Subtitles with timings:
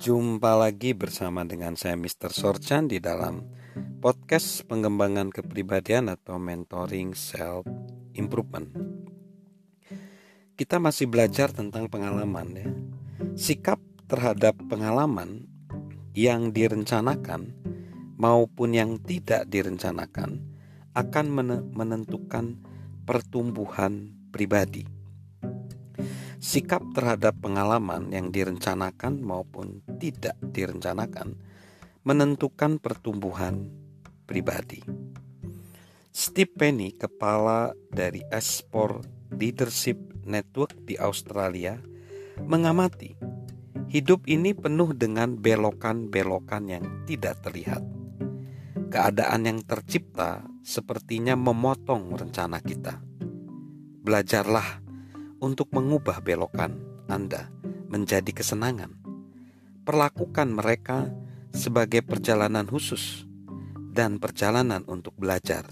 [0.00, 2.32] Jumpa lagi bersama dengan saya Mr.
[2.32, 3.44] Sorchan di dalam
[4.00, 7.68] podcast pengembangan kepribadian atau mentoring self
[8.16, 8.72] improvement.
[10.56, 12.72] Kita masih belajar tentang pengalaman ya.
[13.36, 13.76] Sikap
[14.08, 15.44] terhadap pengalaman
[16.16, 17.52] yang direncanakan
[18.16, 20.40] maupun yang tidak direncanakan
[20.96, 21.26] akan
[21.76, 22.56] menentukan
[23.04, 24.99] pertumbuhan pribadi
[26.40, 31.36] sikap terhadap pengalaman yang direncanakan maupun tidak direncanakan
[32.00, 33.68] menentukan pertumbuhan
[34.24, 34.80] pribadi.
[36.10, 39.04] Steve Penny, kepala dari Esport
[39.36, 41.76] Leadership Network di Australia,
[42.40, 43.14] mengamati
[43.92, 47.84] hidup ini penuh dengan belokan-belokan yang tidak terlihat.
[48.90, 52.98] Keadaan yang tercipta sepertinya memotong rencana kita.
[54.02, 54.89] Belajarlah
[55.40, 56.76] untuk mengubah belokan
[57.08, 57.48] Anda
[57.88, 58.94] menjadi kesenangan.
[59.82, 61.08] Perlakukan mereka
[61.50, 63.26] sebagai perjalanan khusus
[63.90, 65.66] dan perjalanan untuk belajar.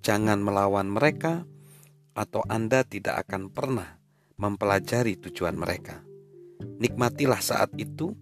[0.00, 1.44] Jangan melawan mereka,
[2.16, 4.00] atau Anda tidak akan pernah
[4.40, 6.02] mempelajari tujuan mereka.
[6.80, 8.16] Nikmatilah saat itu,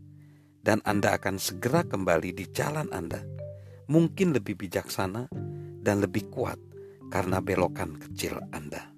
[0.61, 3.23] dan Anda akan segera kembali di jalan Anda.
[3.89, 5.33] Mungkin lebih bijaksana
[5.81, 6.61] dan lebih kuat
[7.09, 8.98] karena belokan kecil Anda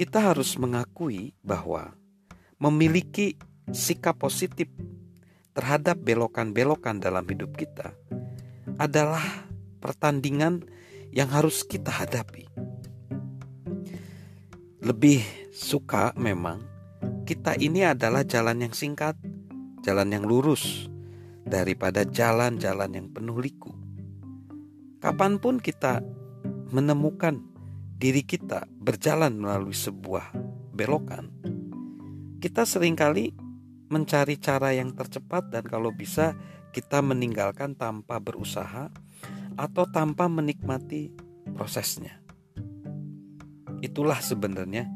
[0.00, 1.92] kita harus mengakui bahwa
[2.56, 3.36] memiliki
[3.68, 4.72] sikap positif
[5.52, 7.92] terhadap belokan-belokan dalam hidup kita
[8.80, 9.20] adalah
[9.76, 10.64] pertandingan
[11.12, 12.48] yang harus kita hadapi.
[14.80, 15.20] Lebih
[15.52, 16.64] suka memang
[17.28, 19.20] kita ini adalah jalan yang singkat,
[19.84, 20.88] jalan yang lurus
[21.44, 23.76] daripada jalan-jalan yang penuh liku.
[24.96, 26.00] Kapan pun kita
[26.72, 27.49] menemukan
[28.00, 30.32] diri kita berjalan melalui sebuah
[30.72, 31.28] belokan,
[32.40, 33.36] kita sering kali
[33.92, 36.32] mencari cara yang tercepat dan kalau bisa
[36.72, 38.88] kita meninggalkan tanpa berusaha
[39.60, 41.12] atau tanpa menikmati
[41.52, 42.24] prosesnya.
[43.84, 44.88] Itulah sebenarnya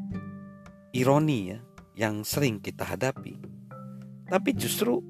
[0.96, 1.60] ironi ya
[2.00, 3.36] yang sering kita hadapi.
[4.24, 5.04] Tapi justru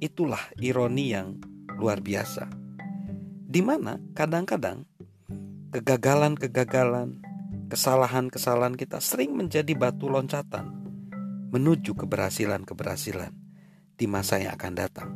[0.00, 1.36] itulah ironi yang
[1.76, 2.48] luar biasa.
[3.52, 4.88] Di mana kadang-kadang
[5.72, 7.24] kegagalan-kegagalan,
[7.72, 10.68] kesalahan-kesalahan kita sering menjadi batu loncatan
[11.48, 13.32] menuju keberhasilan-keberhasilan
[13.96, 15.10] di masa yang akan datang.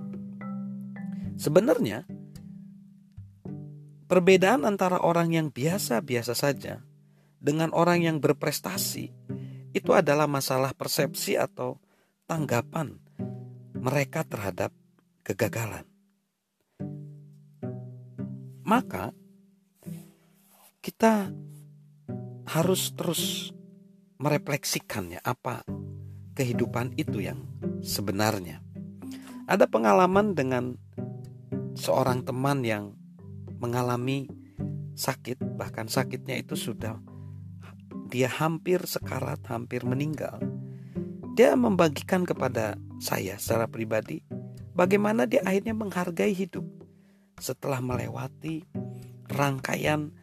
[1.37, 2.09] Sebenarnya,
[4.09, 6.81] perbedaan antara orang yang biasa-biasa saja
[7.37, 9.12] dengan orang yang berprestasi
[9.77, 11.77] itu adalah masalah persepsi atau
[12.25, 12.97] tanggapan
[13.77, 14.73] mereka terhadap
[15.21, 15.84] kegagalan.
[18.65, 19.12] Maka,
[20.86, 21.34] kita
[22.47, 23.50] harus terus
[24.22, 25.66] merefleksikannya apa
[26.38, 27.42] kehidupan itu yang
[27.82, 28.62] sebenarnya.
[29.50, 30.78] Ada pengalaman dengan
[31.75, 32.94] seorang teman yang
[33.58, 34.30] mengalami
[34.94, 37.02] sakit, bahkan sakitnya itu sudah
[38.06, 40.38] dia hampir sekarat, hampir meninggal.
[41.34, 44.22] Dia membagikan kepada saya secara pribadi
[44.70, 46.62] bagaimana dia akhirnya menghargai hidup
[47.42, 48.62] setelah melewati
[49.26, 50.14] rangkaian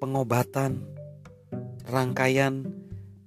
[0.00, 0.80] pengobatan,
[1.84, 2.64] rangkaian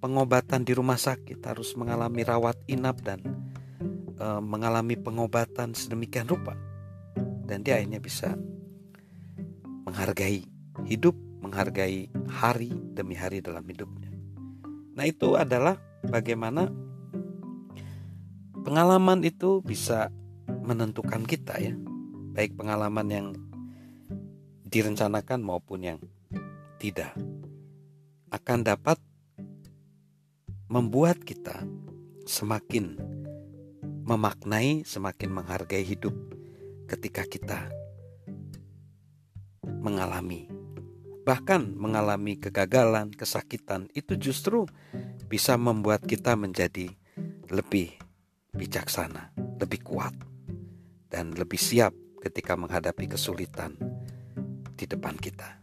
[0.02, 3.22] pengobatan di rumah sakit harus mengalami rawat inap dan
[4.18, 6.58] e, mengalami pengobatan sedemikian rupa
[7.46, 8.34] dan dia akhirnya bisa
[9.86, 10.50] menghargai
[10.90, 11.14] hidup,
[11.46, 14.10] menghargai hari demi hari dalam hidupnya.
[14.98, 16.74] Nah, itu adalah bagaimana
[18.66, 20.10] pengalaman itu bisa
[20.66, 21.78] menentukan kita ya,
[22.34, 23.28] baik pengalaman yang
[24.66, 26.00] direncanakan maupun yang
[26.84, 27.16] tidak
[28.28, 29.00] akan dapat
[30.68, 31.64] membuat kita
[32.28, 33.00] semakin
[34.04, 36.12] memaknai, semakin menghargai hidup
[36.92, 37.72] ketika kita
[39.64, 40.52] mengalami
[41.24, 44.68] bahkan mengalami kegagalan, kesakitan itu justru
[45.32, 46.92] bisa membuat kita menjadi
[47.48, 47.96] lebih
[48.52, 50.12] bijaksana, lebih kuat
[51.08, 53.80] dan lebih siap ketika menghadapi kesulitan
[54.76, 55.63] di depan kita.